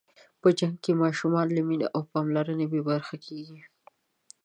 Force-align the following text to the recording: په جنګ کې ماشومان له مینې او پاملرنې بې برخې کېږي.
په 0.41 0.47
جنګ 0.57 0.75
کې 0.83 0.91
ماشومان 1.03 1.47
له 1.55 1.61
مینې 1.67 1.87
او 1.95 2.01
پاملرنې 2.11 2.65
بې 2.71 2.81
برخې 2.89 3.17
کېږي. 3.25 3.59